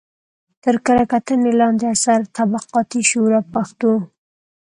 [0.63, 3.91] تر کره کتنې لاندې اثر: طبقاتي شعور او پښتو